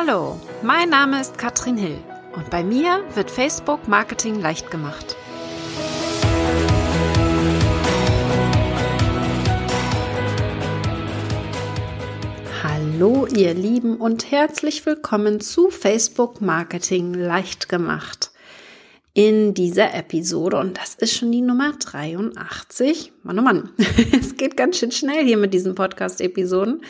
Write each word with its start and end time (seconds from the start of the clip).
Hallo, 0.00 0.38
mein 0.62 0.90
Name 0.90 1.20
ist 1.20 1.38
Katrin 1.38 1.76
Hill 1.76 1.98
und 2.36 2.50
bei 2.50 2.62
mir 2.62 3.02
wird 3.16 3.32
Facebook 3.32 3.88
Marketing 3.88 4.40
leicht 4.40 4.70
gemacht. 4.70 5.16
Hallo 12.62 13.26
ihr 13.26 13.54
Lieben 13.54 13.96
und 13.96 14.30
herzlich 14.30 14.86
willkommen 14.86 15.40
zu 15.40 15.68
Facebook 15.68 16.40
Marketing 16.40 17.14
leicht 17.14 17.68
gemacht. 17.68 18.30
In 19.14 19.52
dieser 19.52 19.94
Episode, 19.94 20.58
und 20.58 20.78
das 20.78 20.94
ist 20.94 21.16
schon 21.16 21.32
die 21.32 21.40
Nummer 21.40 21.72
83, 21.72 23.10
Mann 23.24 23.40
oh 23.40 23.42
Mann, 23.42 23.70
es 24.20 24.36
geht 24.36 24.56
ganz 24.56 24.78
schön 24.78 24.92
schnell 24.92 25.24
hier 25.24 25.38
mit 25.38 25.52
diesen 25.52 25.74
Podcast-Episoden. 25.74 26.82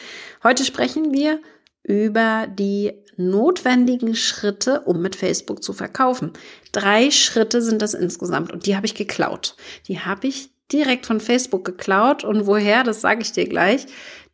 Heute 0.44 0.66
sprechen 0.66 1.14
wir 1.14 1.40
über 1.88 2.46
die 2.46 2.92
notwendigen 3.16 4.14
Schritte, 4.14 4.82
um 4.82 5.00
mit 5.02 5.16
Facebook 5.16 5.64
zu 5.64 5.72
verkaufen. 5.72 6.32
Drei 6.70 7.10
Schritte 7.10 7.62
sind 7.62 7.82
das 7.82 7.94
insgesamt 7.94 8.52
und 8.52 8.66
die 8.66 8.76
habe 8.76 8.86
ich 8.86 8.94
geklaut. 8.94 9.56
Die 9.88 9.98
habe 9.98 10.28
ich 10.28 10.50
direkt 10.70 11.06
von 11.06 11.18
Facebook 11.18 11.64
geklaut 11.64 12.22
und 12.24 12.46
woher, 12.46 12.84
das 12.84 13.00
sage 13.00 13.22
ich 13.22 13.32
dir 13.32 13.48
gleich, 13.48 13.86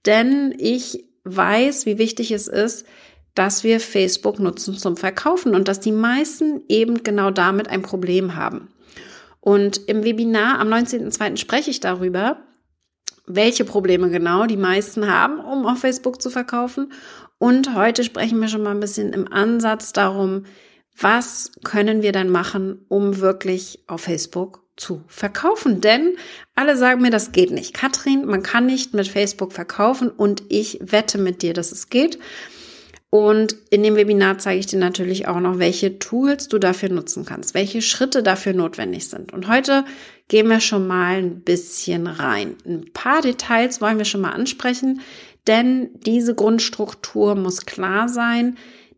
denn 0.04 0.54
ich 0.58 1.04
weiß, 1.22 1.86
wie 1.86 1.96
wichtig 1.96 2.32
es 2.32 2.48
ist, 2.48 2.84
dass 3.34 3.64
wir 3.64 3.80
Facebook 3.80 4.38
nutzen 4.38 4.76
zum 4.76 4.96
Verkaufen 4.96 5.54
und 5.54 5.68
dass 5.68 5.80
die 5.80 5.92
meisten 5.92 6.62
eben 6.68 7.02
genau 7.04 7.30
damit 7.30 7.68
ein 7.68 7.82
Problem 7.82 8.34
haben. 8.34 8.68
Und 9.40 9.88
im 9.88 10.04
Webinar 10.04 10.58
am 10.58 10.68
19.02. 10.68 11.36
spreche 11.36 11.70
ich 11.70 11.80
darüber, 11.80 12.38
welche 13.26 13.64
Probleme 13.64 14.10
genau 14.10 14.46
die 14.46 14.56
meisten 14.56 15.10
haben, 15.10 15.40
um 15.40 15.66
auf 15.66 15.78
Facebook 15.78 16.20
zu 16.20 16.30
verkaufen 16.30 16.92
und 17.38 17.74
heute 17.74 18.04
sprechen 18.04 18.40
wir 18.40 18.48
schon 18.48 18.62
mal 18.62 18.70
ein 18.70 18.80
bisschen 18.80 19.12
im 19.12 19.30
Ansatz 19.30 19.92
darum, 19.92 20.44
was 20.96 21.50
können 21.64 22.02
wir 22.02 22.12
denn 22.12 22.30
machen, 22.30 22.84
um 22.88 23.20
wirklich 23.20 23.80
auf 23.86 24.02
Facebook 24.02 24.62
zu 24.76 25.02
verkaufen? 25.08 25.80
Denn 25.80 26.16
alle 26.54 26.76
sagen 26.76 27.02
mir, 27.02 27.10
das 27.10 27.32
geht 27.32 27.50
nicht. 27.50 27.74
Katrin, 27.74 28.24
man 28.24 28.42
kann 28.42 28.66
nicht 28.66 28.94
mit 28.94 29.08
Facebook 29.08 29.52
verkaufen 29.52 30.08
und 30.10 30.44
ich 30.48 30.78
wette 30.80 31.18
mit 31.18 31.42
dir, 31.42 31.52
dass 31.52 31.72
es 31.72 31.90
geht. 31.90 32.18
Und 33.14 33.54
in 33.70 33.84
dem 33.84 33.94
Webinar 33.94 34.38
zeige 34.38 34.58
ich 34.58 34.66
dir 34.66 34.80
natürlich 34.80 35.28
auch 35.28 35.38
noch, 35.38 35.60
welche 35.60 36.00
Tools 36.00 36.48
du 36.48 36.58
dafür 36.58 36.88
nutzen 36.88 37.24
kannst, 37.24 37.54
welche 37.54 37.80
Schritte 37.80 38.24
dafür 38.24 38.54
notwendig 38.54 39.08
sind. 39.08 39.32
Und 39.32 39.46
heute 39.46 39.84
gehen 40.26 40.48
wir 40.48 40.58
schon 40.58 40.88
mal 40.88 41.18
ein 41.18 41.42
bisschen 41.42 42.08
rein. 42.08 42.56
Ein 42.66 42.90
paar 42.92 43.22
Details 43.22 43.80
wollen 43.80 43.98
wir 43.98 44.04
schon 44.04 44.22
mal 44.22 44.32
ansprechen, 44.32 45.00
denn 45.46 45.90
diese 46.04 46.34
Grundstruktur 46.34 47.36
muss 47.36 47.66
klar 47.66 48.08
sein. 48.08 48.56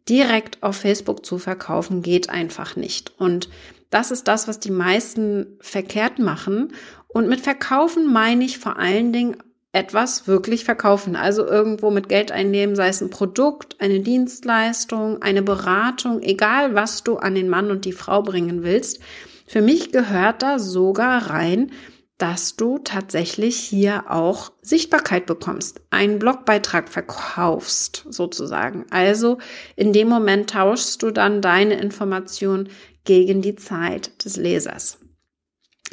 Direkt 0.08 0.62
auf 0.62 0.76
Facebook 0.76 1.26
zu 1.26 1.36
verkaufen 1.36 2.00
geht 2.00 2.30
einfach 2.30 2.74
nicht. 2.74 3.12
Und 3.18 3.50
das 3.90 4.10
ist 4.10 4.28
das, 4.28 4.48
was 4.48 4.58
die 4.58 4.70
meisten 4.70 5.58
verkehrt 5.60 6.18
machen. 6.18 6.72
Und 7.08 7.28
mit 7.28 7.42
verkaufen 7.42 8.10
meine 8.10 8.46
ich 8.46 8.56
vor 8.56 8.78
allen 8.78 9.12
Dingen 9.12 9.36
etwas 9.76 10.26
wirklich 10.26 10.64
verkaufen. 10.64 11.16
Also 11.16 11.46
irgendwo 11.46 11.90
mit 11.90 12.08
Geld 12.08 12.32
einnehmen, 12.32 12.74
sei 12.76 12.88
es 12.88 13.02
ein 13.02 13.10
Produkt, 13.10 13.76
eine 13.78 14.00
Dienstleistung, 14.00 15.20
eine 15.20 15.42
Beratung, 15.42 16.22
egal 16.22 16.74
was 16.74 17.04
du 17.04 17.18
an 17.18 17.34
den 17.34 17.50
Mann 17.50 17.70
und 17.70 17.84
die 17.84 17.92
Frau 17.92 18.22
bringen 18.22 18.62
willst. 18.62 19.00
Für 19.46 19.60
mich 19.60 19.92
gehört 19.92 20.42
da 20.42 20.58
sogar 20.58 21.28
rein, 21.30 21.72
dass 22.16 22.56
du 22.56 22.78
tatsächlich 22.78 23.58
hier 23.58 24.10
auch 24.10 24.50
Sichtbarkeit 24.62 25.26
bekommst, 25.26 25.82
einen 25.90 26.18
Blogbeitrag 26.18 26.88
verkaufst 26.88 28.06
sozusagen. 28.08 28.86
Also 28.88 29.36
in 29.76 29.92
dem 29.92 30.08
Moment 30.08 30.48
tauschst 30.48 31.02
du 31.02 31.10
dann 31.10 31.42
deine 31.42 31.74
Information 31.74 32.70
gegen 33.04 33.42
die 33.42 33.56
Zeit 33.56 34.24
des 34.24 34.38
Lesers. 34.38 34.98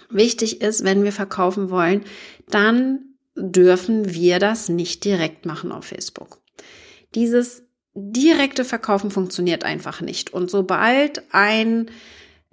Wichtig 0.09 0.61
ist, 0.61 0.85
wenn 0.85 1.03
wir 1.03 1.11
verkaufen 1.11 1.69
wollen, 1.69 2.05
dann 2.49 3.12
dürfen 3.35 4.13
wir 4.13 4.39
das 4.39 4.69
nicht 4.69 5.03
direkt 5.05 5.45
machen 5.45 5.71
auf 5.71 5.85
Facebook. 5.85 6.39
Dieses 7.15 7.63
direkte 7.95 8.65
Verkaufen 8.65 9.11
funktioniert 9.11 9.63
einfach 9.63 10.01
nicht. 10.01 10.33
Und 10.33 10.49
sobald 10.49 11.23
ein 11.31 11.89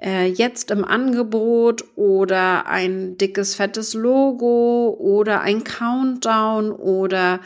äh, 0.00 0.26
jetzt 0.26 0.70
im 0.70 0.84
Angebot 0.84 1.84
oder 1.96 2.66
ein 2.66 3.16
dickes, 3.16 3.54
fettes 3.54 3.94
Logo 3.94 4.96
oder 4.98 5.40
ein 5.40 5.64
Countdown 5.64 6.72
oder 6.72 7.40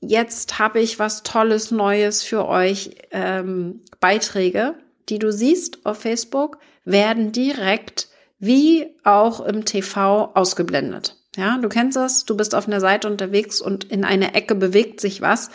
jetzt 0.00 0.58
habe 0.58 0.80
ich 0.80 0.98
was 0.98 1.22
Tolles, 1.22 1.70
Neues 1.70 2.22
für 2.22 2.46
euch, 2.46 2.96
ähm, 3.10 3.82
Beiträge, 4.00 4.74
die 5.08 5.18
du 5.18 5.32
siehst 5.32 5.84
auf 5.84 5.98
Facebook, 5.98 6.58
werden 6.84 7.32
direkt 7.32 8.08
wie 8.38 8.94
auch 9.02 9.40
im 9.40 9.64
TV 9.64 10.30
ausgeblendet. 10.34 11.16
Ja, 11.36 11.58
du 11.58 11.68
kennst 11.68 11.96
das, 11.96 12.24
du 12.24 12.36
bist 12.36 12.54
auf 12.54 12.66
einer 12.66 12.80
Seite 12.80 13.08
unterwegs 13.08 13.60
und 13.60 13.84
in 13.84 14.04
einer 14.04 14.34
Ecke 14.34 14.54
bewegt 14.54 15.00
sich 15.00 15.20
was. 15.20 15.50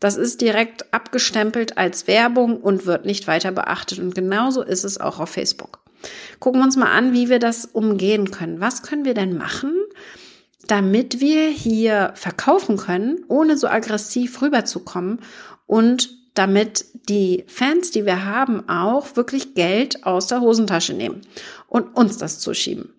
Das 0.00 0.16
ist 0.16 0.40
direkt 0.40 0.92
abgestempelt 0.92 1.78
als 1.78 2.06
Werbung 2.06 2.60
und 2.60 2.86
wird 2.86 3.04
nicht 3.04 3.26
weiter 3.26 3.52
beachtet. 3.52 3.98
Und 3.98 4.14
genauso 4.14 4.62
ist 4.62 4.84
es 4.84 5.00
auch 5.00 5.18
auf 5.18 5.30
Facebook. 5.30 5.80
Gucken 6.38 6.60
wir 6.60 6.64
uns 6.64 6.76
mal 6.76 6.92
an, 6.92 7.12
wie 7.12 7.28
wir 7.28 7.38
das 7.38 7.64
umgehen 7.64 8.30
können. 8.30 8.60
Was 8.60 8.82
können 8.82 9.04
wir 9.04 9.14
denn 9.14 9.36
machen, 9.36 9.72
damit 10.66 11.20
wir 11.20 11.48
hier 11.48 12.12
verkaufen 12.14 12.76
können, 12.76 13.24
ohne 13.28 13.56
so 13.56 13.66
aggressiv 13.66 14.42
rüberzukommen 14.42 15.20
und 15.66 16.10
damit 16.34 16.84
die 17.08 17.44
Fans, 17.46 17.90
die 17.90 18.04
wir 18.04 18.24
haben, 18.24 18.68
auch 18.68 19.16
wirklich 19.16 19.54
Geld 19.54 20.04
aus 20.04 20.26
der 20.26 20.40
Hosentasche 20.40 20.92
nehmen 20.92 21.22
und 21.68 21.96
uns 21.96 22.18
das 22.18 22.40
zuschieben. 22.40 22.92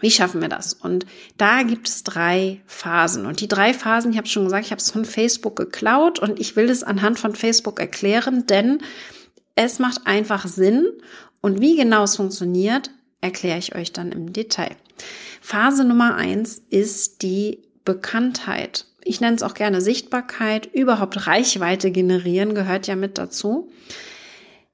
Wie 0.00 0.10
schaffen 0.10 0.40
wir 0.40 0.48
das? 0.48 0.74
Und 0.74 1.06
da 1.36 1.62
gibt 1.62 1.88
es 1.88 2.04
drei 2.04 2.60
Phasen. 2.66 3.26
Und 3.26 3.40
die 3.40 3.48
drei 3.48 3.74
Phasen, 3.74 4.12
ich 4.12 4.18
habe 4.18 4.28
schon 4.28 4.44
gesagt, 4.44 4.66
ich 4.66 4.70
habe 4.72 4.80
es 4.80 4.90
von 4.90 5.04
Facebook 5.04 5.56
geklaut 5.56 6.18
und 6.18 6.40
ich 6.40 6.56
will 6.56 6.70
es 6.70 6.82
anhand 6.82 7.18
von 7.18 7.34
Facebook 7.34 7.80
erklären, 7.80 8.46
denn 8.46 8.78
es 9.54 9.78
macht 9.78 10.06
einfach 10.06 10.46
Sinn. 10.46 10.86
Und 11.40 11.60
wie 11.60 11.76
genau 11.76 12.04
es 12.04 12.16
funktioniert, 12.16 12.90
erkläre 13.20 13.58
ich 13.58 13.74
euch 13.74 13.92
dann 13.92 14.12
im 14.12 14.32
Detail. 14.32 14.76
Phase 15.40 15.84
Nummer 15.84 16.14
eins 16.14 16.62
ist 16.70 17.22
die 17.22 17.62
Bekanntheit. 17.84 18.86
Ich 19.02 19.20
nenne 19.20 19.36
es 19.36 19.42
auch 19.42 19.54
gerne 19.54 19.80
Sichtbarkeit. 19.80 20.66
Überhaupt 20.66 21.26
Reichweite 21.26 21.90
generieren 21.90 22.54
gehört 22.54 22.86
ja 22.86 22.96
mit 22.96 23.18
dazu. 23.18 23.70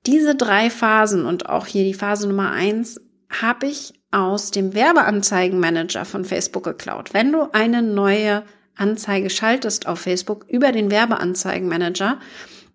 Diese 0.06 0.34
drei 0.34 0.70
Phasen 0.70 1.24
und 1.26 1.48
auch 1.48 1.66
hier 1.66 1.84
die 1.84 1.94
Phase 1.94 2.28
Nummer 2.28 2.50
eins 2.50 3.00
habe 3.28 3.66
ich 3.66 3.94
aus 4.10 4.50
dem 4.50 4.74
Werbeanzeigenmanager 4.74 6.04
von 6.04 6.24
Facebook 6.24 6.64
geklaut. 6.64 7.12
Wenn 7.12 7.32
du 7.32 7.48
eine 7.52 7.82
neue 7.82 8.44
Anzeige 8.76 9.30
schaltest 9.30 9.86
auf 9.86 10.00
Facebook 10.00 10.46
über 10.48 10.72
den 10.72 10.90
Werbeanzeigenmanager, 10.90 12.18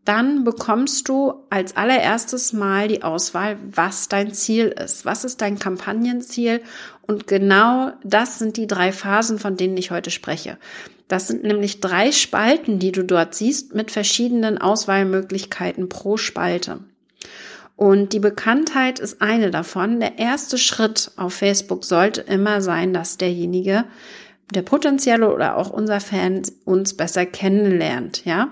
dann 0.04 0.44
bekommst 0.44 1.10
du 1.10 1.46
als 1.50 1.78
allererstes 1.78 2.54
mal 2.54 2.88
die 2.88 3.04
Auswahl, 3.04 3.58
was 3.70 4.08
dein 4.08 4.34
Ziel 4.34 4.68
ist. 4.68 5.06
Was 5.06 5.24
ist 5.24 5.42
dein 5.42 5.60
Kampagnenziel? 5.60 6.62
Und 7.04 7.28
genau 7.28 7.92
das 8.04 8.40
sind 8.40 8.58
die 8.58 8.66
drei 8.66 8.92
Phasen, 8.92 9.38
von 9.38 9.58
denen 9.58 9.78
ich 9.78 9.92
heute 9.92 10.10
spreche. 10.10 10.58
Das 11.08 11.28
sind 11.28 11.44
nämlich 11.44 11.82
drei 11.82 12.12
Spalten, 12.12 12.80
die 12.80 12.92
du 12.92 13.04
dort 13.04 13.36
siehst, 13.36 13.76
mit 13.76 13.92
verschiedenen 13.92 14.58
Auswahlmöglichkeiten 14.58 15.88
pro 15.88 16.18
Spalte. 16.18 16.80
Und 17.82 18.14
die 18.14 18.20
Bekanntheit 18.20 19.00
ist 19.00 19.24
eine 19.24 19.50
davon. 19.50 20.00
Der 20.00 20.20
erste 20.20 20.60
Schritt 20.60 21.10
auf 21.16 21.34
Facebook 21.34 21.84
sollte 21.84 22.22
immer 22.22 22.62
sein, 22.62 22.94
dass 22.94 23.18
derjenige, 23.18 23.86
der 24.54 24.62
potenzielle 24.62 25.34
oder 25.34 25.58
auch 25.58 25.72
unser 25.72 26.00
Fan 26.00 26.44
uns 26.64 26.96
besser 26.96 27.26
kennenlernt, 27.26 28.24
ja. 28.24 28.50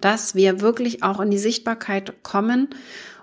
Dass 0.00 0.34
wir 0.34 0.60
wirklich 0.60 1.04
auch 1.04 1.20
in 1.20 1.30
die 1.30 1.38
Sichtbarkeit 1.38 2.24
kommen 2.24 2.70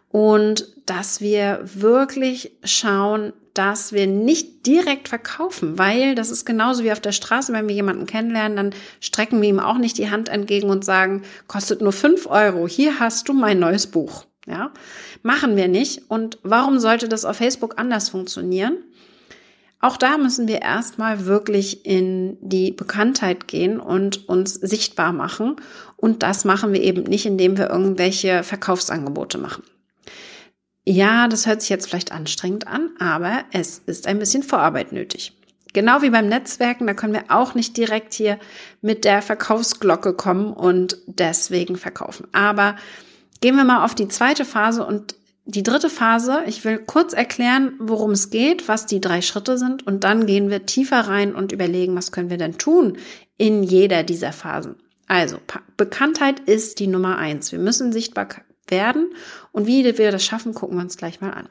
und 0.08 0.74
dass 0.86 1.20
wir 1.20 1.60
wirklich 1.66 2.54
schauen, 2.64 3.34
dass 3.54 3.92
wir 3.92 4.08
nicht 4.08 4.66
direkt 4.66 5.10
verkaufen, 5.10 5.78
weil 5.78 6.16
das 6.16 6.30
ist 6.30 6.46
genauso 6.46 6.86
wie 6.86 6.92
auf 6.94 7.02
der 7.02 7.12
Straße, 7.12 7.52
wenn 7.52 7.68
wir 7.68 7.76
jemanden 7.76 8.06
kennenlernen, 8.06 8.56
dann 8.56 8.76
strecken 9.02 9.42
wir 9.42 9.50
ihm 9.50 9.60
auch 9.60 9.78
nicht 9.78 9.98
die 9.98 10.10
Hand 10.10 10.30
entgegen 10.30 10.70
und 10.70 10.86
sagen, 10.86 11.24
kostet 11.48 11.82
nur 11.82 11.92
fünf 11.92 12.28
Euro, 12.28 12.66
hier 12.66 13.02
hast 13.02 13.28
du 13.28 13.34
mein 13.34 13.60
neues 13.60 13.88
Buch. 13.88 14.26
Ja, 14.48 14.72
machen 15.22 15.56
wir 15.56 15.68
nicht. 15.68 16.10
Und 16.10 16.40
warum 16.44 16.80
sollte 16.80 17.08
das 17.08 17.26
auf 17.26 17.38
Facebook 17.38 17.78
anders 17.78 18.10
funktionieren? 18.10 18.78
Auch 19.80 19.98
da 19.98 20.18
müssen 20.18 20.48
wir 20.48 20.62
erstmal 20.62 21.26
wirklich 21.26 21.86
in 21.86 22.38
die 22.40 22.72
Bekanntheit 22.72 23.48
gehen 23.48 23.80
und 23.80 24.30
uns 24.30 24.54
sichtbar 24.54 25.12
machen. 25.12 25.56
Und 25.96 26.22
das 26.22 26.46
machen 26.46 26.72
wir 26.72 26.82
eben 26.82 27.04
nicht, 27.04 27.26
indem 27.26 27.58
wir 27.58 27.70
irgendwelche 27.70 28.44
Verkaufsangebote 28.44 29.40
machen. 29.40 29.64
Ja, 30.86 31.28
das 31.28 31.46
hört 31.46 31.62
sich 31.62 31.70
jetzt 31.70 31.88
vielleicht 31.88 32.12
anstrengend 32.12 32.68
an, 32.68 32.92
aber 33.00 33.44
es 33.52 33.80
ist 33.80 34.08
ein 34.08 34.20
bisschen 34.20 34.44
Vorarbeit 34.44 34.92
nötig. 34.92 35.34
Genau 35.74 36.02
wie 36.02 36.10
beim 36.10 36.28
Netzwerken, 36.28 36.86
da 36.86 36.94
können 36.94 37.14
wir 37.14 37.26
auch 37.30 37.56
nicht 37.56 37.78
direkt 37.78 38.14
hier 38.14 38.40
mit 38.82 39.06
der 39.06 39.22
Verkaufsglocke 39.22 40.14
kommen 40.14 40.54
und 40.54 40.98
deswegen 41.06 41.78
verkaufen. 41.78 42.28
Aber 42.34 42.76
gehen 43.42 43.56
wir 43.56 43.64
mal 43.64 43.84
auf 43.84 43.96
die 43.96 44.08
zweite 44.08 44.46
Phase 44.46 44.86
und 44.86 45.16
die 45.46 45.64
dritte 45.64 45.90
Phase. 45.90 46.44
Ich 46.46 46.64
will 46.64 46.78
kurz 46.78 47.14
erklären, 47.14 47.74
worum 47.80 48.12
es 48.12 48.30
geht, 48.30 48.68
was 48.68 48.86
die 48.86 49.02
drei 49.02 49.22
Schritte 49.22 49.58
sind 49.58 49.86
und 49.86 50.04
dann 50.04 50.26
gehen 50.26 50.50
wir 50.50 50.66
tiefer 50.66 51.02
rein 51.02 51.36
und 51.36 51.52
überlegen, 51.52 51.96
was 51.96 52.12
können 52.12 52.30
wir 52.30 52.38
denn 52.38 52.58
tun 52.58 52.98
in 53.38 53.64
jeder 53.64 54.04
dieser 54.04 54.32
Phasen. 54.32 54.76
Also, 55.08 55.38
Bekanntheit 55.76 56.40
ist 56.40 56.80
die 56.80 56.88
Nummer 56.88 57.18
eins. 57.18 57.52
Wir 57.52 57.60
müssen 57.60 57.92
sichtbar 57.92 58.30
werden 58.68 59.14
und 59.52 59.68
wie 59.68 59.84
wir 59.84 60.12
das 60.12 60.24
schaffen, 60.24 60.54
gucken 60.54 60.78
wir 60.78 60.84
uns 60.84 60.96
gleich 60.96 61.20
mal 61.20 61.32
an. 61.32 61.50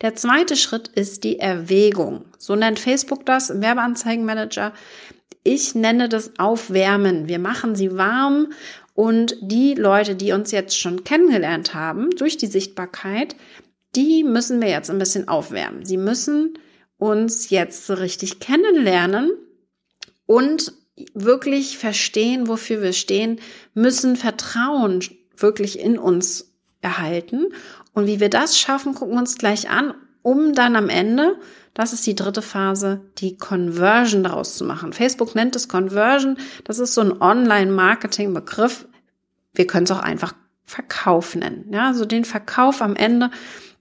Der 0.00 0.14
zweite 0.14 0.56
Schritt 0.56 0.88
ist 0.88 1.24
die 1.24 1.38
Erwägung. 1.38 2.24
So 2.38 2.54
nennt 2.54 2.78
Facebook 2.78 3.26
das 3.26 3.50
im 3.50 3.60
Werbeanzeigenmanager. 3.60 4.72
Ich 5.42 5.74
nenne 5.74 6.08
das 6.08 6.38
Aufwärmen. 6.38 7.28
Wir 7.28 7.38
machen 7.38 7.74
sie 7.74 7.96
warm 7.96 8.48
und 8.96 9.36
die 9.42 9.74
Leute, 9.74 10.16
die 10.16 10.32
uns 10.32 10.50
jetzt 10.52 10.76
schon 10.78 11.04
kennengelernt 11.04 11.74
haben 11.74 12.10
durch 12.16 12.38
die 12.38 12.46
Sichtbarkeit, 12.46 13.36
die 13.94 14.24
müssen 14.24 14.60
wir 14.60 14.70
jetzt 14.70 14.90
ein 14.90 14.98
bisschen 14.98 15.28
aufwärmen. 15.28 15.84
Sie 15.84 15.98
müssen 15.98 16.58
uns 16.96 17.50
jetzt 17.50 17.86
so 17.86 17.92
richtig 17.92 18.40
kennenlernen 18.40 19.30
und 20.24 20.72
wirklich 21.12 21.76
verstehen, 21.76 22.48
wofür 22.48 22.80
wir 22.80 22.94
stehen, 22.94 23.38
müssen 23.74 24.16
Vertrauen 24.16 25.00
wirklich 25.36 25.78
in 25.78 25.98
uns 25.98 26.54
erhalten. 26.80 27.52
Und 27.92 28.06
wie 28.06 28.18
wir 28.18 28.30
das 28.30 28.58
schaffen, 28.58 28.94
gucken 28.94 29.14
wir 29.14 29.20
uns 29.20 29.36
gleich 29.36 29.68
an, 29.68 29.92
um 30.26 30.54
dann 30.54 30.74
am 30.74 30.88
Ende, 30.88 31.36
das 31.72 31.92
ist 31.92 32.04
die 32.04 32.16
dritte 32.16 32.42
Phase, 32.42 33.00
die 33.18 33.36
Conversion 33.36 34.24
daraus 34.24 34.56
zu 34.56 34.64
machen. 34.64 34.92
Facebook 34.92 35.36
nennt 35.36 35.54
es 35.54 35.68
Conversion. 35.68 36.36
Das 36.64 36.80
ist 36.80 36.94
so 36.94 37.00
ein 37.00 37.22
Online-Marketing-Begriff. 37.22 38.88
Wir 39.54 39.68
können 39.68 39.84
es 39.84 39.92
auch 39.92 40.00
einfach 40.00 40.34
Verkauf 40.64 41.36
nennen. 41.36 41.72
Ja, 41.72 41.86
also 41.86 42.04
den 42.04 42.24
Verkauf 42.24 42.82
am 42.82 42.96
Ende, 42.96 43.30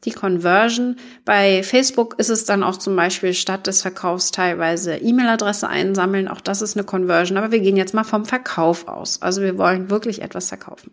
die 0.03 0.11
Conversion. 0.11 0.97
Bei 1.25 1.63
Facebook 1.63 2.13
ist 2.19 2.29
es 2.29 2.45
dann 2.45 2.61
auch 2.61 2.77
zum 2.77 2.95
Beispiel 2.95 3.33
statt 3.33 3.65
des 3.65 3.81
Verkaufs 3.81 4.29
teilweise 4.29 4.97
E-Mail-Adresse 4.97 5.67
einsammeln. 5.67 6.27
Auch 6.27 6.41
das 6.41 6.61
ist 6.61 6.77
eine 6.77 6.85
Conversion. 6.85 7.39
Aber 7.39 7.51
wir 7.51 7.59
gehen 7.59 7.75
jetzt 7.75 7.95
mal 7.95 8.03
vom 8.03 8.25
Verkauf 8.25 8.87
aus. 8.87 9.19
Also 9.23 9.41
wir 9.41 9.57
wollen 9.57 9.89
wirklich 9.89 10.21
etwas 10.21 10.49
verkaufen. 10.49 10.91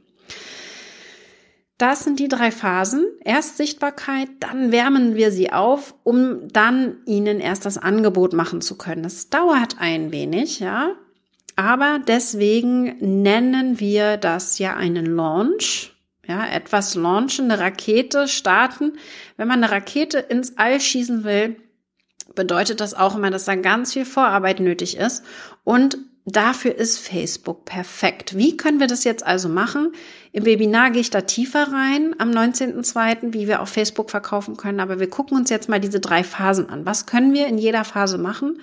Das 1.82 2.04
sind 2.04 2.20
die 2.20 2.28
drei 2.28 2.52
Phasen. 2.52 3.08
Erst 3.24 3.56
Sichtbarkeit, 3.56 4.28
dann 4.38 4.70
wärmen 4.70 5.16
wir 5.16 5.32
sie 5.32 5.50
auf, 5.50 5.96
um 6.04 6.46
dann 6.52 6.98
ihnen 7.06 7.40
erst 7.40 7.66
das 7.66 7.76
Angebot 7.76 8.34
machen 8.34 8.60
zu 8.60 8.78
können. 8.78 9.02
Das 9.02 9.30
dauert 9.30 9.80
ein 9.80 10.12
wenig, 10.12 10.60
ja. 10.60 10.92
Aber 11.56 11.98
deswegen 12.06 13.22
nennen 13.22 13.80
wir 13.80 14.16
das 14.16 14.60
ja 14.60 14.76
einen 14.76 15.06
Launch. 15.06 15.92
Ja, 16.24 16.46
etwas 16.46 16.94
launchen, 16.94 17.50
eine 17.50 17.60
Rakete 17.60 18.28
starten. 18.28 18.92
Wenn 19.36 19.48
man 19.48 19.64
eine 19.64 19.72
Rakete 19.72 20.18
ins 20.18 20.56
All 20.58 20.80
schießen 20.80 21.24
will, 21.24 21.56
bedeutet 22.36 22.80
das 22.80 22.94
auch 22.94 23.16
immer, 23.16 23.32
dass 23.32 23.46
da 23.46 23.56
ganz 23.56 23.92
viel 23.92 24.04
Vorarbeit 24.04 24.60
nötig 24.60 24.98
ist. 24.98 25.24
Und 25.64 25.98
dafür 26.24 26.74
ist 26.74 26.98
Facebook 26.98 27.64
perfekt. 27.64 28.36
Wie 28.36 28.56
können 28.56 28.80
wir 28.80 28.86
das 28.86 29.04
jetzt 29.04 29.24
also 29.24 29.48
machen? 29.48 29.92
Im 30.32 30.44
Webinar 30.44 30.90
gehe 30.90 31.00
ich 31.00 31.10
da 31.10 31.22
tiefer 31.22 31.72
rein 31.72 32.14
am 32.18 32.30
19.02., 32.30 33.32
wie 33.32 33.48
wir 33.48 33.60
auf 33.60 33.68
Facebook 33.68 34.10
verkaufen 34.10 34.56
können. 34.56 34.80
Aber 34.80 35.00
wir 35.00 35.10
gucken 35.10 35.36
uns 35.36 35.50
jetzt 35.50 35.68
mal 35.68 35.80
diese 35.80 36.00
drei 36.00 36.24
Phasen 36.24 36.70
an. 36.70 36.86
Was 36.86 37.06
können 37.06 37.34
wir 37.34 37.46
in 37.46 37.58
jeder 37.58 37.84
Phase 37.84 38.18
machen, 38.18 38.60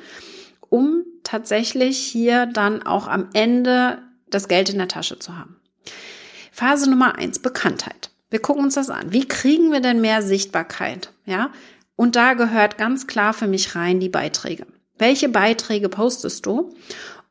um 0.69 1.03
tatsächlich 1.23 1.97
hier 1.97 2.45
dann 2.45 2.83
auch 2.83 3.07
am 3.07 3.29
Ende 3.33 3.99
das 4.29 4.47
Geld 4.47 4.69
in 4.69 4.77
der 4.77 4.87
Tasche 4.87 5.19
zu 5.19 5.37
haben? 5.37 5.57
Phase 6.51 6.89
Nummer 6.89 7.17
eins, 7.17 7.39
Bekanntheit. 7.39 8.09
Wir 8.29 8.39
gucken 8.39 8.63
uns 8.63 8.75
das 8.75 8.89
an. 8.89 9.11
Wie 9.11 9.27
kriegen 9.27 9.71
wir 9.71 9.79
denn 9.79 10.01
mehr 10.01 10.21
Sichtbarkeit? 10.21 11.11
Ja? 11.25 11.51
Und 11.95 12.15
da 12.15 12.33
gehört 12.33 12.77
ganz 12.77 13.07
klar 13.07 13.33
für 13.33 13.47
mich 13.47 13.75
rein 13.75 13.99
die 13.99 14.09
Beiträge. 14.09 14.65
Welche 14.97 15.29
Beiträge 15.29 15.89
postest 15.89 16.45
du? 16.45 16.73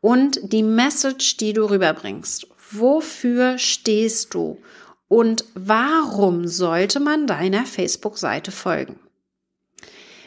Und 0.01 0.41
die 0.53 0.63
Message, 0.63 1.37
die 1.37 1.53
du 1.53 1.69
rüberbringst. 1.69 2.47
Wofür 2.71 3.59
stehst 3.59 4.35
du? 4.35 4.59
Und 5.09 5.45
warum 5.55 6.47
sollte 6.47 7.01
man 7.01 7.27
deiner 7.27 7.65
Facebook-Seite 7.65 8.53
folgen? 8.53 9.01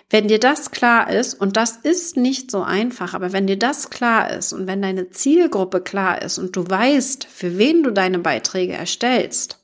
Wenn 0.09 0.27
dir 0.27 0.39
das 0.39 0.71
klar 0.71 1.09
ist, 1.09 1.35
und 1.35 1.55
das 1.55 1.77
ist 1.77 2.17
nicht 2.17 2.51
so 2.51 2.63
einfach, 2.63 3.13
aber 3.13 3.31
wenn 3.31 3.47
dir 3.47 3.57
das 3.57 3.89
klar 3.89 4.29
ist 4.29 4.51
und 4.51 4.67
wenn 4.67 4.81
deine 4.81 5.09
Zielgruppe 5.09 5.79
klar 5.79 6.21
ist 6.21 6.37
und 6.37 6.53
du 6.55 6.67
weißt, 6.67 7.23
für 7.23 7.57
wen 7.57 7.81
du 7.81 7.91
deine 7.91 8.19
Beiträge 8.19 8.73
erstellst, 8.73 9.59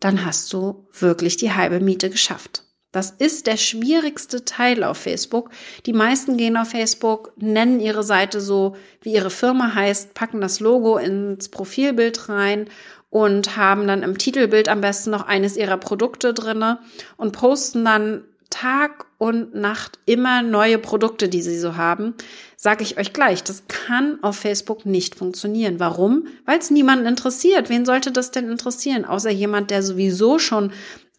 dann 0.00 0.26
hast 0.26 0.52
du 0.52 0.86
wirklich 0.92 1.38
die 1.38 1.52
halbe 1.52 1.80
Miete 1.80 2.10
geschafft. 2.10 2.64
Das 2.92 3.10
ist 3.10 3.46
der 3.46 3.56
schwierigste 3.56 4.44
Teil 4.44 4.84
auf 4.84 4.98
Facebook. 4.98 5.50
Die 5.86 5.94
meisten 5.94 6.36
gehen 6.36 6.56
auf 6.56 6.68
Facebook, 6.68 7.32
nennen 7.36 7.80
ihre 7.80 8.02
Seite 8.02 8.40
so, 8.40 8.76
wie 9.00 9.14
ihre 9.14 9.30
Firma 9.30 9.74
heißt, 9.74 10.14
packen 10.14 10.40
das 10.40 10.60
Logo 10.60 10.98
ins 10.98 11.48
Profilbild 11.48 12.28
rein 12.28 12.66
und 13.08 13.56
haben 13.56 13.86
dann 13.86 14.02
im 14.02 14.18
Titelbild 14.18 14.68
am 14.68 14.82
besten 14.82 15.10
noch 15.10 15.26
eines 15.26 15.56
ihrer 15.56 15.78
Produkte 15.78 16.34
drinne 16.34 16.78
und 17.16 17.32
posten 17.32 17.84
dann 17.84 18.24
Tag 18.52 19.06
und 19.16 19.54
Nacht 19.54 19.98
immer 20.04 20.42
neue 20.42 20.78
Produkte, 20.78 21.28
die 21.28 21.40
sie 21.40 21.58
so 21.58 21.76
haben, 21.76 22.14
sage 22.56 22.82
ich 22.82 22.98
euch 22.98 23.12
gleich, 23.12 23.42
das 23.42 23.64
kann 23.66 24.22
auf 24.22 24.36
Facebook 24.36 24.84
nicht 24.84 25.14
funktionieren. 25.14 25.80
Warum? 25.80 26.26
Weil 26.44 26.58
es 26.58 26.70
niemanden 26.70 27.06
interessiert. 27.06 27.70
Wen 27.70 27.86
sollte 27.86 28.12
das 28.12 28.30
denn 28.30 28.50
interessieren? 28.50 29.04
Außer 29.04 29.30
jemand, 29.30 29.70
der 29.70 29.82
sowieso 29.82 30.38
schon 30.38 30.70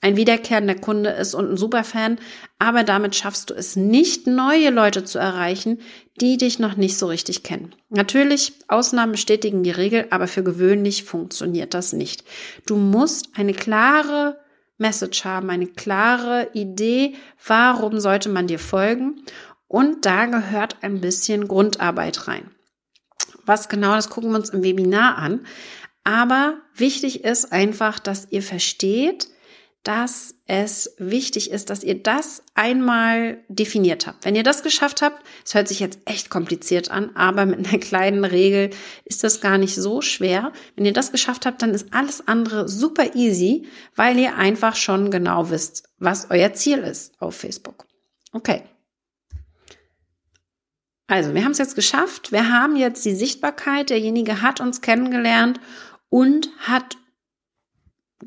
ein 0.03 0.17
wiederkehrender 0.17 0.75
Kunde 0.75 1.11
ist 1.11 1.33
und 1.33 1.51
ein 1.51 1.57
Superfan, 1.57 2.19
aber 2.59 2.83
damit 2.83 3.15
schaffst 3.15 3.49
du 3.49 3.53
es 3.53 3.77
nicht, 3.77 4.27
neue 4.27 4.69
Leute 4.69 5.05
zu 5.05 5.17
erreichen, 5.17 5.79
die 6.19 6.35
dich 6.35 6.59
noch 6.59 6.75
nicht 6.75 6.97
so 6.97 7.07
richtig 7.07 7.41
kennen. 7.41 7.73
Natürlich, 7.89 8.51
Ausnahmen 8.67 9.13
bestätigen 9.13 9.63
die 9.63 9.71
Regel, 9.71 10.05
aber 10.09 10.27
für 10.27 10.43
gewöhnlich 10.43 11.05
funktioniert 11.05 11.73
das 11.73 11.93
nicht. 11.93 12.25
Du 12.65 12.75
musst 12.75 13.29
eine 13.35 13.53
klare 13.53 14.37
Message 14.77 15.23
haben, 15.23 15.49
eine 15.49 15.67
klare 15.67 16.49
Idee, 16.53 17.15
warum 17.47 18.01
sollte 18.01 18.27
man 18.27 18.47
dir 18.47 18.59
folgen. 18.59 19.23
Und 19.67 20.05
da 20.05 20.25
gehört 20.25 20.77
ein 20.81 20.99
bisschen 20.99 21.47
Grundarbeit 21.47 22.27
rein. 22.27 22.51
Was 23.45 23.69
genau, 23.69 23.93
das 23.93 24.09
gucken 24.09 24.31
wir 24.31 24.37
uns 24.37 24.49
im 24.49 24.63
Webinar 24.63 25.17
an. 25.17 25.45
Aber 26.03 26.57
wichtig 26.75 27.23
ist 27.23 27.53
einfach, 27.53 27.99
dass 27.99 28.27
ihr 28.31 28.43
versteht, 28.43 29.29
dass 29.83 30.35
es 30.45 30.95
wichtig 30.97 31.51
ist, 31.51 31.69
dass 31.69 31.83
ihr 31.83 32.01
das 32.01 32.41
einmal 32.53 33.43
definiert 33.49 34.07
habt. 34.07 34.23
Wenn 34.23 34.35
ihr 34.35 34.43
das 34.43 34.63
geschafft 34.63 35.01
habt, 35.01 35.21
es 35.45 35.53
hört 35.55 35.67
sich 35.67 35.81
jetzt 35.81 35.99
echt 36.05 36.29
kompliziert 36.29 36.89
an, 36.89 37.15
aber 37.15 37.45
mit 37.45 37.67
einer 37.67 37.79
kleinen 37.79 38.23
Regel 38.23 38.69
ist 39.03 39.25
das 39.25 39.41
gar 39.41 39.57
nicht 39.57 39.75
so 39.75 40.01
schwer. 40.01 40.53
Wenn 40.75 40.85
ihr 40.85 40.93
das 40.93 41.11
geschafft 41.11 41.45
habt, 41.45 41.61
dann 41.61 41.71
ist 41.71 41.93
alles 41.93 42.25
andere 42.27 42.69
super 42.69 43.13
easy, 43.15 43.67
weil 43.95 44.17
ihr 44.17 44.37
einfach 44.37 44.77
schon 44.77 45.11
genau 45.11 45.49
wisst, 45.49 45.83
was 45.97 46.27
euer 46.29 46.53
Ziel 46.53 46.79
ist 46.79 47.19
auf 47.21 47.35
Facebook. 47.35 47.85
Okay. 48.31 48.63
Also, 51.07 51.33
wir 51.33 51.43
haben 51.43 51.51
es 51.51 51.57
jetzt 51.57 51.75
geschafft. 51.75 52.31
Wir 52.31 52.49
haben 52.49 52.77
jetzt 52.77 53.03
die 53.03 53.13
Sichtbarkeit. 53.13 53.89
Derjenige 53.89 54.41
hat 54.41 54.61
uns 54.61 54.79
kennengelernt 54.79 55.59
und 56.09 56.49
hat 56.59 56.97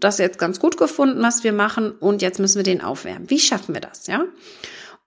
das 0.00 0.18
jetzt 0.18 0.38
ganz 0.38 0.60
gut 0.60 0.76
gefunden, 0.76 1.22
was 1.22 1.44
wir 1.44 1.52
machen 1.52 1.92
und 1.92 2.22
jetzt 2.22 2.38
müssen 2.38 2.56
wir 2.56 2.62
den 2.62 2.80
aufwärmen. 2.80 3.30
Wie 3.30 3.38
schaffen 3.38 3.74
wir 3.74 3.80
das, 3.80 4.06
ja? 4.06 4.24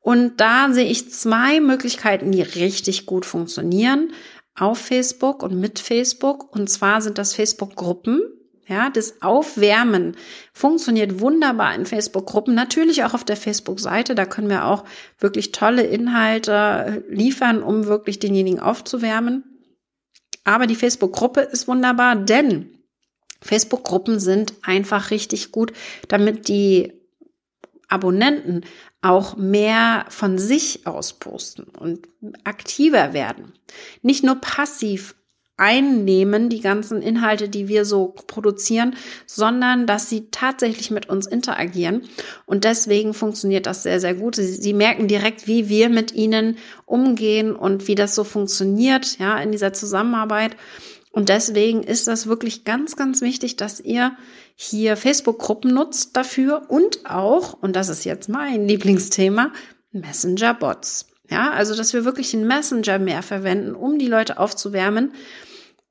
Und 0.01 0.39
da 0.39 0.72
sehe 0.72 0.89
ich 0.89 1.12
zwei 1.12 1.60
Möglichkeiten, 1.60 2.31
die 2.31 2.41
richtig 2.41 3.05
gut 3.05 3.25
funktionieren 3.25 4.13
auf 4.55 4.77
Facebook 4.77 5.43
und 5.43 5.60
mit 5.60 5.79
Facebook. 5.79 6.55
Und 6.55 6.69
zwar 6.69 7.01
sind 7.01 7.17
das 7.17 7.34
Facebook-Gruppen. 7.34 8.22
Ja, 8.67 8.91
das 8.91 9.24
Aufwärmen 9.24 10.15
funktioniert 10.53 11.19
wunderbar 11.19 11.74
in 11.74 11.88
Facebook-Gruppen, 11.88 12.53
natürlich 12.53 13.03
auch 13.03 13.15
auf 13.15 13.24
der 13.24 13.36
Facebook-Seite. 13.36 14.13
Da 14.13 14.25
können 14.25 14.50
wir 14.50 14.65
auch 14.65 14.84
wirklich 15.17 15.51
tolle 15.51 15.81
Inhalte 15.81 17.03
liefern, 17.10 17.63
um 17.63 17.86
wirklich 17.86 18.19
denjenigen 18.19 18.60
aufzuwärmen. 18.60 19.43
Aber 20.43 20.67
die 20.67 20.75
Facebook-Gruppe 20.75 21.41
ist 21.41 21.67
wunderbar, 21.67 22.15
denn 22.15 22.78
Facebook-Gruppen 23.41 24.19
sind 24.19 24.53
einfach 24.62 25.12
richtig 25.12 25.51
gut, 25.51 25.74
damit 26.08 26.48
die 26.48 26.93
Abonnenten 27.88 28.65
auch 29.01 29.38
mehr 29.38 30.05
von 30.10 30.38
sich 30.38 30.86
aus 30.86 31.13
posten 31.13 31.63
und 31.63 32.08
aktiver 32.43 33.13
werden. 33.13 33.53
Nicht 34.01 34.24
nur 34.24 34.36
passiv 34.36 35.15
einnehmen, 35.60 36.50
die 36.50 36.62
ganzen 36.62 37.01
Inhalte, 37.01 37.50
die 37.50 37.67
wir 37.67 37.84
so 37.84 38.13
produzieren, 38.27 38.96
sondern 39.25 39.86
dass 39.86 40.10
sie 40.10 40.29
tatsächlich 40.31 40.89
mit 40.89 41.10
uns 41.10 41.27
interagieren. 41.27 42.03
Und 42.46 42.63
deswegen 42.63 43.13
funktioniert 43.13 43.65
das 43.65 43.84
sehr, 43.84 44.00
sehr 44.00 44.15
gut. 44.15 44.36
Sie, 44.36 44.48
sie, 44.48 44.74
merken 44.74 45.10
direkt, 45.10 45.48
wie 45.48 45.67
wir 45.67 45.89
mit 45.89 46.13
ihnen 46.13 46.58
umgehen 46.86 47.55
und 47.55 47.88
wie 47.88 47.96
das 47.96 48.15
so 48.15 48.24
funktioniert, 48.24 49.19
ja, 49.19 49.38
in 49.39 49.51
dieser 49.51 49.74
Zusammenarbeit. 49.74 50.55
Und 51.12 51.30
deswegen 51.30 51.84
ist 51.84 52.08
das 52.08 52.28
wirklich 52.28 52.66
ganz, 52.66 52.96
ganz 52.96 53.22
wichtig, 53.22 53.56
dass 53.56 53.80
ihr 53.80 54.16
hier 54.56 54.96
Facebook-Gruppen 54.96 55.74
nutzt 55.74 56.16
dafür 56.16 56.63
und 56.70 57.06
auch, 57.06 57.54
und 57.54 57.75
das 57.75 57.89
ist 57.89 58.04
jetzt 58.04 58.30
mein 58.30 58.68
Lieblingsthema, 58.68 59.51
Messenger-Bots. 59.92 61.08
Ja, 61.30 61.51
also, 61.51 61.75
dass 61.75 61.94
wir 61.94 62.06
wirklich 62.06 62.32
den 62.32 62.48
Messenger 62.48 63.00
mehr 63.00 63.22
verwenden, 63.24 63.75
um 63.75 64.00
die 64.00 64.08
Leute 64.08 64.39
aufzuwärmen 64.39 65.13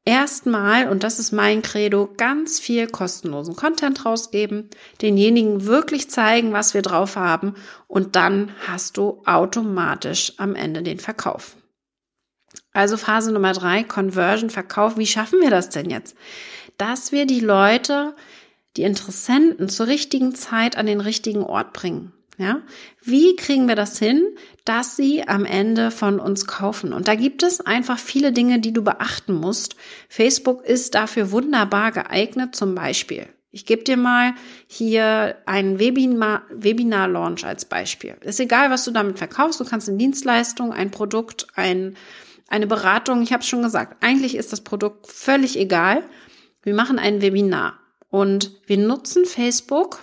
erstmal, 0.08 0.88
und 0.88 1.02
das 1.02 1.18
ist 1.18 1.32
mein 1.32 1.60
Credo, 1.60 2.08
ganz 2.16 2.58
viel 2.58 2.86
kostenlosen 2.86 3.56
Content 3.56 4.06
rausgeben, 4.06 4.70
denjenigen 5.02 5.66
wirklich 5.66 6.08
zeigen, 6.08 6.54
was 6.54 6.72
wir 6.72 6.80
drauf 6.80 7.16
haben 7.16 7.54
und 7.88 8.16
dann 8.16 8.52
hast 8.66 8.96
du 8.96 9.20
automatisch 9.26 10.32
am 10.38 10.54
Ende 10.54 10.82
den 10.82 10.98
Verkauf. 10.98 11.56
Also 12.72 12.96
Phase 12.96 13.32
Nummer 13.32 13.52
drei, 13.52 13.82
Conversion, 13.82 14.50
Verkauf. 14.50 14.96
Wie 14.96 15.06
schaffen 15.06 15.40
wir 15.40 15.50
das 15.50 15.68
denn 15.70 15.90
jetzt? 15.90 16.16
Dass 16.76 17.12
wir 17.12 17.26
die 17.26 17.40
Leute, 17.40 18.14
die 18.76 18.82
Interessenten 18.82 19.68
zur 19.68 19.86
richtigen 19.86 20.34
Zeit 20.34 20.76
an 20.76 20.86
den 20.86 21.00
richtigen 21.00 21.42
Ort 21.42 21.72
bringen. 21.72 22.12
Ja, 22.40 22.62
wie 23.02 23.34
kriegen 23.34 23.66
wir 23.66 23.74
das 23.74 23.98
hin, 23.98 24.24
dass 24.64 24.94
sie 24.94 25.26
am 25.26 25.44
Ende 25.44 25.90
von 25.90 26.20
uns 26.20 26.46
kaufen? 26.46 26.92
Und 26.92 27.08
da 27.08 27.16
gibt 27.16 27.42
es 27.42 27.60
einfach 27.60 27.98
viele 27.98 28.30
Dinge, 28.30 28.60
die 28.60 28.72
du 28.72 28.82
beachten 28.82 29.34
musst. 29.34 29.74
Facebook 30.08 30.64
ist 30.64 30.94
dafür 30.94 31.32
wunderbar 31.32 31.90
geeignet, 31.90 32.54
zum 32.54 32.76
Beispiel. 32.76 33.26
Ich 33.50 33.66
gebe 33.66 33.82
dir 33.82 33.96
mal 33.96 34.34
hier 34.68 35.36
einen 35.46 35.80
Webinar, 35.80 36.42
Webinar-Launch 36.50 37.44
als 37.44 37.64
Beispiel. 37.64 38.14
Ist 38.20 38.38
egal, 38.38 38.70
was 38.70 38.84
du 38.84 38.92
damit 38.92 39.18
verkaufst. 39.18 39.58
Du 39.58 39.64
kannst 39.64 39.88
eine 39.88 39.98
Dienstleistung, 39.98 40.72
ein 40.72 40.92
Produkt, 40.92 41.48
ein, 41.56 41.96
eine 42.48 42.66
Beratung. 42.66 43.22
Ich 43.22 43.32
habe 43.32 43.42
schon 43.42 43.62
gesagt, 43.62 44.02
eigentlich 44.02 44.36
ist 44.36 44.52
das 44.52 44.62
Produkt 44.62 45.06
völlig 45.06 45.58
egal. 45.58 46.02
Wir 46.62 46.74
machen 46.74 46.98
ein 46.98 47.22
Webinar 47.22 47.78
und 48.10 48.52
wir 48.66 48.78
nutzen 48.78 49.24
Facebook 49.24 50.00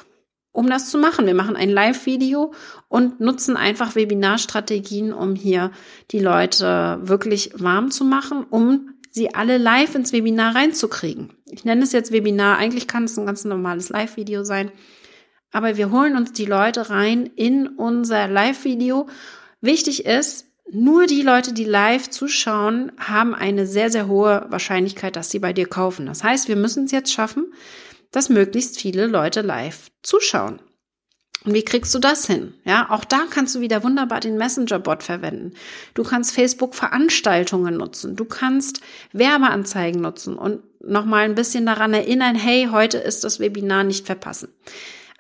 um 0.55 0.69
das 0.69 0.89
zu 0.89 0.97
machen. 0.97 1.25
Wir 1.25 1.35
machen 1.35 1.55
ein 1.55 1.69
Live-Video 1.69 2.53
und 2.87 3.19
nutzen 3.19 3.57
einfach 3.57 3.95
Webinarstrategien, 3.95 5.13
um 5.13 5.35
hier 5.35 5.71
die 6.11 6.19
Leute 6.19 6.99
wirklich 7.01 7.51
warm 7.55 7.91
zu 7.91 8.05
machen, 8.05 8.45
um 8.49 8.91
sie 9.11 9.33
alle 9.33 9.57
live 9.57 9.95
ins 9.95 10.13
Webinar 10.13 10.55
reinzukriegen. 10.55 11.33
Ich 11.51 11.65
nenne 11.65 11.83
es 11.83 11.91
jetzt 11.91 12.11
Webinar, 12.11 12.57
eigentlich 12.57 12.87
kann 12.87 13.03
es 13.03 13.17
ein 13.17 13.25
ganz 13.25 13.43
normales 13.43 13.89
Live-Video 13.89 14.43
sein, 14.43 14.71
aber 15.51 15.77
wir 15.77 15.91
holen 15.91 16.15
uns 16.15 16.31
die 16.31 16.45
Leute 16.45 16.89
rein 16.89 17.25
in 17.35 17.67
unser 17.67 18.27
Live-Video. 18.27 19.07
Wichtig 19.61 20.05
ist, 20.05 20.47
nur 20.71 21.05
die 21.05 21.21
Leute, 21.21 21.53
die 21.53 21.63
live 21.63 22.09
zuschauen, 22.09 22.91
haben 22.97 23.35
eine 23.35 23.67
sehr, 23.67 23.91
sehr 23.91 24.07
hohe 24.07 24.45
Wahrscheinlichkeit, 24.49 25.15
dass 25.15 25.29
sie 25.29 25.39
bei 25.39 25.53
dir 25.53 25.67
kaufen. 25.67 26.05
Das 26.07 26.23
heißt, 26.23 26.47
wir 26.47 26.55
müssen 26.55 26.85
es 26.85 26.91
jetzt 26.91 27.13
schaffen, 27.13 27.53
dass 28.11 28.29
möglichst 28.29 28.79
viele 28.79 29.07
Leute 29.07 29.41
live 29.41 29.91
zuschauen. 30.01 30.59
Und 31.45 31.53
wie 31.53 31.63
kriegst 31.63 31.93
du 31.93 31.99
das 31.99 32.25
hin? 32.25 32.55
Ja, 32.63 32.87
auch 32.89 33.05
da 33.05 33.25
kannst 33.29 33.53
du 33.53 33.59
wieder 33.59 33.83
wunderbar 33.83 34.19
den 34.19 34.37
Messenger-Bot 34.37 35.03
verwenden. 35.03 35.53
Du 35.93 36.03
kannst 36.03 36.33
Facebook-Veranstaltungen 36.33 37.77
nutzen. 37.77 38.15
Du 38.15 38.25
kannst 38.25 38.81
Werbeanzeigen 39.13 40.01
nutzen 40.01 40.35
und 40.35 40.61
nochmal 40.81 41.25
ein 41.25 41.35
bisschen 41.35 41.67
daran 41.67 41.93
erinnern, 41.93 42.35
hey, 42.35 42.69
heute 42.71 42.97
ist 42.97 43.23
das 43.23 43.39
Webinar 43.39 43.83
nicht 43.83 44.07
verpassen. 44.07 44.49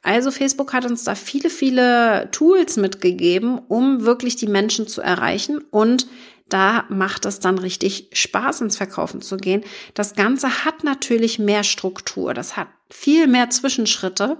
Also 0.05 0.29
Facebook 0.29 0.71
hat 0.71 0.85
uns 0.85 1.03
da 1.03 1.15
viele, 1.15 1.49
viele 1.49 2.29
Tools 2.31 2.77
mitgegeben, 2.77 3.57
um 3.57 4.05
wirklich 4.05 4.35
die 4.35 4.45
Menschen 4.45 4.87
zu 4.87 5.01
erreichen. 5.01 5.63
Und 5.71 6.05
da 6.47 6.85
macht 6.89 7.25
es 7.25 7.39
dann 7.39 7.57
richtig 7.57 8.11
Spaß, 8.13 8.61
ins 8.61 8.77
Verkaufen 8.77 9.21
zu 9.21 9.35
gehen. 9.35 9.63
Das 9.95 10.13
Ganze 10.13 10.63
hat 10.63 10.83
natürlich 10.83 11.39
mehr 11.39 11.63
Struktur, 11.63 12.35
das 12.35 12.55
hat 12.55 12.67
viel 12.91 13.25
mehr 13.25 13.49
Zwischenschritte, 13.49 14.37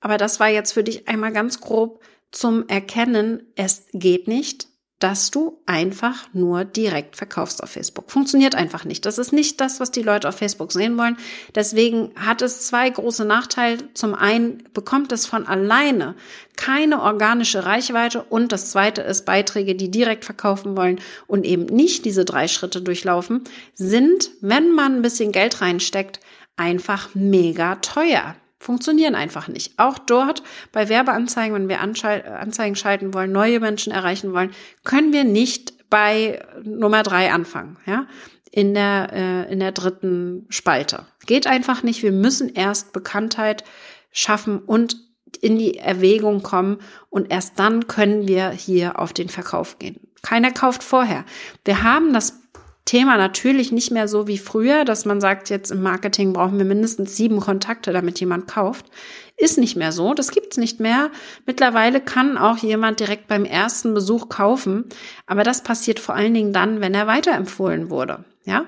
aber 0.00 0.16
das 0.16 0.40
war 0.40 0.48
jetzt 0.48 0.72
für 0.72 0.82
dich 0.82 1.06
einmal 1.08 1.32
ganz 1.32 1.60
grob 1.60 2.00
zum 2.30 2.66
Erkennen, 2.68 3.42
es 3.54 3.84
geht 3.92 4.28
nicht, 4.28 4.68
dass 5.02 5.32
du 5.32 5.58
einfach 5.66 6.28
nur 6.32 6.64
direkt 6.64 7.16
verkaufst 7.16 7.60
auf 7.60 7.70
Facebook. 7.70 8.08
Funktioniert 8.08 8.54
einfach 8.54 8.84
nicht. 8.84 9.04
Das 9.04 9.18
ist 9.18 9.32
nicht 9.32 9.60
das, 9.60 9.80
was 9.80 9.90
die 9.90 10.02
Leute 10.02 10.28
auf 10.28 10.36
Facebook 10.36 10.70
sehen 10.70 10.96
wollen. 10.96 11.16
Deswegen 11.56 12.12
hat 12.14 12.40
es 12.40 12.68
zwei 12.68 12.88
große 12.88 13.24
Nachteile. 13.24 13.78
Zum 13.94 14.14
einen 14.14 14.62
bekommt 14.72 15.10
es 15.10 15.26
von 15.26 15.46
alleine 15.48 16.14
keine 16.56 17.02
organische 17.02 17.64
Reichweite 17.64 18.22
und 18.22 18.52
das 18.52 18.70
zweite 18.70 19.02
ist 19.02 19.26
Beiträge, 19.26 19.74
die 19.74 19.90
direkt 19.90 20.24
verkaufen 20.24 20.76
wollen 20.76 21.00
und 21.26 21.44
eben 21.44 21.64
nicht 21.64 22.04
diese 22.04 22.24
drei 22.24 22.46
Schritte 22.46 22.80
durchlaufen, 22.80 23.42
sind, 23.74 24.30
wenn 24.40 24.70
man 24.70 24.96
ein 24.96 25.02
bisschen 25.02 25.32
Geld 25.32 25.60
reinsteckt, 25.60 26.20
einfach 26.56 27.08
mega 27.14 27.76
teuer 27.76 28.36
funktionieren 28.62 29.14
einfach 29.14 29.48
nicht. 29.48 29.78
Auch 29.78 29.98
dort 29.98 30.42
bei 30.70 30.88
Werbeanzeigen, 30.88 31.54
wenn 31.54 31.68
wir 31.68 31.80
Anzeigen 31.80 32.76
schalten 32.76 33.12
wollen, 33.12 33.32
neue 33.32 33.60
Menschen 33.60 33.92
erreichen 33.92 34.32
wollen, 34.32 34.52
können 34.84 35.12
wir 35.12 35.24
nicht 35.24 35.74
bei 35.90 36.42
Nummer 36.62 37.02
drei 37.02 37.32
anfangen, 37.32 37.76
ja, 37.84 38.06
in 38.50 38.72
der, 38.72 39.10
äh, 39.12 39.52
in 39.52 39.58
der 39.58 39.72
dritten 39.72 40.46
Spalte. 40.48 41.06
Geht 41.26 41.46
einfach 41.46 41.82
nicht. 41.82 42.02
Wir 42.02 42.12
müssen 42.12 42.48
erst 42.54 42.92
Bekanntheit 42.92 43.64
schaffen 44.12 44.58
und 44.58 44.96
in 45.40 45.58
die 45.58 45.78
Erwägung 45.78 46.42
kommen 46.42 46.78
und 47.10 47.30
erst 47.32 47.58
dann 47.58 47.88
können 47.88 48.28
wir 48.28 48.50
hier 48.50 48.98
auf 49.00 49.12
den 49.12 49.28
Verkauf 49.28 49.78
gehen. 49.78 50.00
Keiner 50.22 50.52
kauft 50.52 50.82
vorher. 50.84 51.24
Wir 51.64 51.82
haben 51.82 52.12
das 52.12 52.41
Thema 52.92 53.16
natürlich 53.16 53.72
nicht 53.72 53.90
mehr 53.90 54.06
so 54.06 54.28
wie 54.28 54.36
früher, 54.36 54.84
dass 54.84 55.06
man 55.06 55.18
sagt, 55.18 55.48
jetzt 55.48 55.70
im 55.70 55.82
Marketing 55.82 56.34
brauchen 56.34 56.58
wir 56.58 56.66
mindestens 56.66 57.16
sieben 57.16 57.40
Kontakte, 57.40 57.90
damit 57.90 58.20
jemand 58.20 58.48
kauft. 58.48 58.84
Ist 59.38 59.56
nicht 59.56 59.76
mehr 59.76 59.92
so, 59.92 60.12
das 60.12 60.30
gibt's 60.30 60.58
nicht 60.58 60.78
mehr. 60.78 61.10
Mittlerweile 61.46 62.02
kann 62.02 62.36
auch 62.36 62.58
jemand 62.58 63.00
direkt 63.00 63.28
beim 63.28 63.46
ersten 63.46 63.94
Besuch 63.94 64.28
kaufen, 64.28 64.84
aber 65.26 65.42
das 65.42 65.62
passiert 65.62 66.00
vor 66.00 66.14
allen 66.14 66.34
Dingen 66.34 66.52
dann, 66.52 66.82
wenn 66.82 66.92
er 66.92 67.06
weiterempfohlen 67.06 67.88
wurde. 67.88 68.26
Ja, 68.44 68.66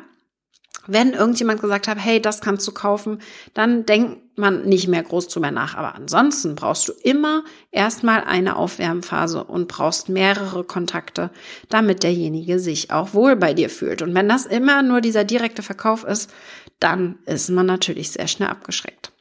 wenn 0.87 1.13
irgendjemand 1.13 1.61
gesagt 1.61 1.89
hat, 1.89 1.99
hey, 1.99 2.21
das 2.21 2.41
kannst 2.41 2.67
du 2.67 2.73
kaufen, 2.73 3.21
dann 3.55 3.87
denkt 3.87 4.19
man 4.37 4.65
nicht 4.65 4.89
mehr 4.89 5.03
groß 5.03 5.29
drüber 5.29 5.51
nach. 5.51 5.77
Aber 5.77 5.95
ansonsten 5.95 6.55
brauchst 6.55 6.89
du 6.89 6.93
immer 7.03 7.45
erstmal 7.71 8.25
eine 8.25 8.57
Aufwärmphase 8.57 9.45
und 9.45 9.69
brauchst 9.69 10.09
mehrere 10.09 10.65
Kontakte, 10.65 11.31
damit 11.69 12.03
derjenige 12.03 12.59
sich 12.59 12.91
auch 12.91 13.15
wohl 13.15 13.37
bei 13.37 13.55
dir 13.55 13.71
fühlt. 13.71 14.03
Und 14.03 14.15
wenn 14.15 14.29
das 14.29 14.47
immer 14.47 14.83
nur 14.83 15.01
dieser 15.01 15.25
direkte 15.25 15.63
Verkauf 15.63 16.05
ist, 16.05 16.31
dann 16.81 17.19
ist 17.27 17.51
man 17.51 17.67
natürlich 17.67 18.11
sehr 18.11 18.29
schnell 18.29 18.49
abgeschreckt. 18.49 19.13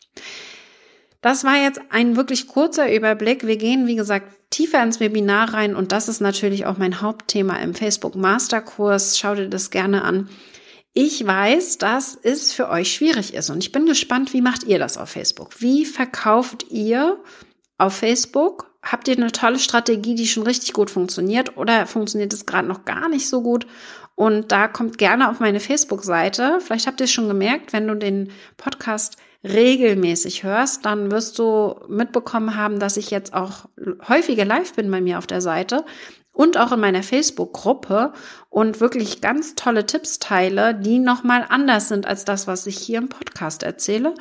Das 1.21 1.45
war 1.45 1.55
jetzt 1.55 1.79
ein 1.89 2.17
wirklich 2.17 2.47
kurzer 2.47 2.93
Überblick. 2.93 3.47
Wir 3.47 3.55
gehen, 3.55 3.87
wie 3.87 3.95
gesagt, 3.95 4.27
tiefer 4.49 4.83
ins 4.83 4.99
Webinar 4.99 5.53
rein 5.53 5.73
und 5.73 5.93
das 5.93 6.09
ist 6.09 6.19
natürlich 6.19 6.65
auch 6.65 6.77
mein 6.77 7.01
Hauptthema 7.01 7.55
im 7.55 7.73
Facebook 7.73 8.15
Masterkurs. 8.15 9.17
Schau 9.17 9.33
dir 9.33 9.47
das 9.47 9.71
gerne 9.71 10.03
an. 10.03 10.27
Ich 10.95 11.25
weiß, 11.25 11.79
dass 11.79 12.19
es 12.21 12.53
für 12.53 12.69
euch 12.69 12.93
schwierig 12.93 13.33
ist 13.33 13.49
und 13.49 13.57
ich 13.63 13.71
bin 13.71 13.87
gespannt, 13.87 14.31
wie 14.31 14.41
macht 14.41 14.63
ihr 14.63 14.77
das 14.77 14.99
auf 14.99 15.09
Facebook? 15.09 15.59
Wie 15.59 15.85
verkauft 15.85 16.67
ihr 16.69 17.17
auf 17.79 17.95
Facebook? 17.95 18.71
Habt 18.83 19.07
ihr 19.07 19.17
eine 19.17 19.31
tolle 19.31 19.57
Strategie, 19.57 20.13
die 20.13 20.27
schon 20.27 20.43
richtig 20.43 20.73
gut 20.73 20.91
funktioniert 20.91 21.57
oder 21.57 21.87
funktioniert 21.87 22.31
es 22.31 22.45
gerade 22.45 22.67
noch 22.67 22.85
gar 22.85 23.09
nicht 23.09 23.27
so 23.27 23.41
gut? 23.41 23.65
Und 24.13 24.51
da 24.51 24.67
kommt 24.67 24.99
gerne 24.99 25.31
auf 25.31 25.39
meine 25.39 25.59
Facebook-Seite. 25.59 26.59
Vielleicht 26.61 26.85
habt 26.85 27.01
ihr 27.01 27.05
es 27.05 27.11
schon 27.11 27.27
gemerkt, 27.27 27.73
wenn 27.73 27.87
du 27.87 27.95
den 27.95 28.29
Podcast 28.57 29.17
regelmäßig 29.43 30.43
hörst, 30.43 30.85
dann 30.85 31.11
wirst 31.11 31.39
du 31.39 31.75
mitbekommen 31.89 32.55
haben, 32.55 32.79
dass 32.79 32.97
ich 32.97 33.09
jetzt 33.09 33.33
auch 33.33 33.65
häufiger 34.07 34.45
live 34.45 34.73
bin 34.73 34.91
bei 34.91 35.01
mir 35.01 35.17
auf 35.17 35.27
der 35.27 35.41
Seite 35.41 35.85
und 36.33 36.57
auch 36.57 36.71
in 36.71 36.79
meiner 36.79 37.03
Facebook-Gruppe 37.03 38.11
und 38.49 38.81
wirklich 38.81 39.21
ganz 39.21 39.55
tolle 39.55 39.85
Tipps 39.85 40.19
teile, 40.19 40.75
die 40.75 40.99
nochmal 40.99 41.45
anders 41.47 41.87
sind 41.87 42.05
als 42.05 42.25
das, 42.25 42.47
was 42.47 42.67
ich 42.67 42.77
hier 42.77 42.97
im 42.97 43.07
Podcast 43.07 43.63
erzähle. 43.63 44.15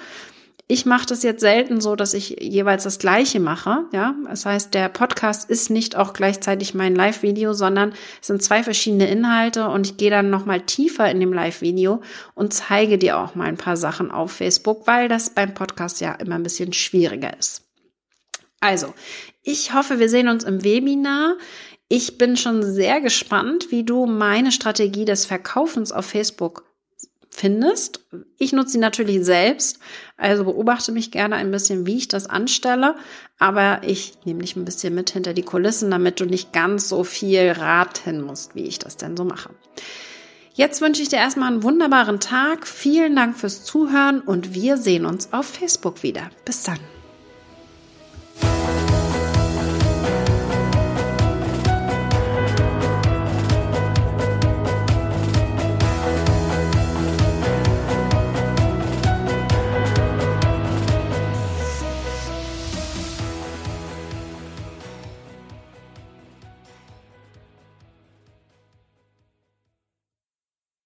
Ich 0.68 0.86
mache 0.86 1.06
das 1.06 1.22
jetzt 1.22 1.40
selten 1.40 1.80
so, 1.80 1.96
dass 1.96 2.14
ich 2.14 2.36
jeweils 2.40 2.84
das 2.84 2.98
Gleiche 2.98 3.40
mache. 3.40 3.84
Ja, 3.92 4.14
das 4.26 4.46
heißt, 4.46 4.72
der 4.72 4.88
Podcast 4.88 5.50
ist 5.50 5.70
nicht 5.70 5.96
auch 5.96 6.12
gleichzeitig 6.12 6.72
mein 6.72 6.94
Live-Video, 6.94 7.52
sondern 7.52 7.92
es 8.20 8.28
sind 8.28 8.42
zwei 8.42 8.62
verschiedene 8.62 9.08
Inhalte 9.08 9.68
und 9.68 9.86
ich 9.86 9.96
gehe 9.96 10.10
dann 10.10 10.30
nochmal 10.30 10.60
tiefer 10.60 11.10
in 11.10 11.20
dem 11.20 11.32
Live-Video 11.32 12.00
und 12.34 12.54
zeige 12.54 12.96
dir 12.96 13.18
auch 13.18 13.34
mal 13.34 13.48
ein 13.48 13.58
paar 13.58 13.76
Sachen 13.76 14.10
auf 14.10 14.32
Facebook, 14.32 14.86
weil 14.86 15.08
das 15.08 15.30
beim 15.30 15.52
Podcast 15.52 16.00
ja 16.00 16.12
immer 16.14 16.36
ein 16.36 16.42
bisschen 16.42 16.72
schwieriger 16.72 17.36
ist. 17.38 17.64
Also, 18.60 18.94
ich 19.42 19.74
hoffe, 19.74 19.98
wir 19.98 20.08
sehen 20.08 20.28
uns 20.28 20.44
im 20.44 20.62
Webinar. 20.62 21.36
Ich 21.94 22.16
bin 22.16 22.38
schon 22.38 22.62
sehr 22.62 23.02
gespannt, 23.02 23.66
wie 23.68 23.84
du 23.84 24.06
meine 24.06 24.50
Strategie 24.50 25.04
des 25.04 25.26
Verkaufens 25.26 25.92
auf 25.92 26.06
Facebook 26.06 26.64
findest. 27.28 28.00
Ich 28.38 28.54
nutze 28.54 28.70
sie 28.72 28.78
natürlich 28.78 29.22
selbst, 29.22 29.78
also 30.16 30.44
beobachte 30.44 30.90
mich 30.90 31.10
gerne 31.10 31.36
ein 31.36 31.50
bisschen, 31.50 31.84
wie 31.86 31.98
ich 31.98 32.08
das 32.08 32.30
anstelle, 32.30 32.94
aber 33.38 33.82
ich 33.84 34.14
nehme 34.24 34.40
dich 34.40 34.56
ein 34.56 34.64
bisschen 34.64 34.94
mit 34.94 35.10
hinter 35.10 35.34
die 35.34 35.42
Kulissen, 35.42 35.90
damit 35.90 36.18
du 36.18 36.24
nicht 36.24 36.54
ganz 36.54 36.88
so 36.88 37.04
viel 37.04 37.50
raten 37.50 38.22
musst, 38.22 38.54
wie 38.54 38.64
ich 38.64 38.78
das 38.78 38.96
denn 38.96 39.14
so 39.14 39.24
mache. 39.24 39.50
Jetzt 40.54 40.80
wünsche 40.80 41.02
ich 41.02 41.10
dir 41.10 41.16
erstmal 41.16 41.52
einen 41.52 41.62
wunderbaren 41.62 42.20
Tag. 42.20 42.66
Vielen 42.66 43.16
Dank 43.16 43.36
fürs 43.36 43.64
Zuhören 43.64 44.22
und 44.22 44.54
wir 44.54 44.78
sehen 44.78 45.04
uns 45.04 45.34
auf 45.34 45.44
Facebook 45.44 46.02
wieder. 46.02 46.30
Bis 46.46 46.62
dann. 46.62 46.78